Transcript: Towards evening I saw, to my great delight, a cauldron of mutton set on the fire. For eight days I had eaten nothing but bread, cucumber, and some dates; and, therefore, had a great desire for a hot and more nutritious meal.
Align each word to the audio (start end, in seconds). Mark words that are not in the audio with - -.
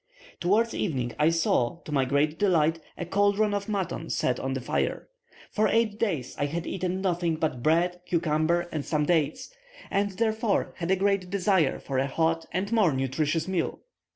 Towards 0.39 0.73
evening 0.73 1.13
I 1.19 1.29
saw, 1.29 1.75
to 1.81 1.91
my 1.91 2.05
great 2.05 2.39
delight, 2.39 2.79
a 2.97 3.05
cauldron 3.05 3.53
of 3.53 3.69
mutton 3.69 4.09
set 4.09 4.39
on 4.39 4.55
the 4.55 4.59
fire. 4.59 5.07
For 5.51 5.67
eight 5.67 5.99
days 5.99 6.35
I 6.39 6.47
had 6.47 6.65
eaten 6.65 7.01
nothing 7.01 7.35
but 7.35 7.61
bread, 7.61 8.01
cucumber, 8.07 8.61
and 8.71 8.83
some 8.83 9.05
dates; 9.05 9.53
and, 9.91 10.09
therefore, 10.13 10.73
had 10.77 10.89
a 10.89 10.95
great 10.95 11.29
desire 11.29 11.77
for 11.77 11.99
a 11.99 12.07
hot 12.07 12.47
and 12.51 12.71
more 12.71 12.93
nutritious 12.93 13.47
meal. 13.47 13.81